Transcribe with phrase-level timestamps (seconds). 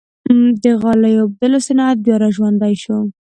[0.63, 2.97] د غالۍ اوبدلو صنعت بیا ژوندی شو؟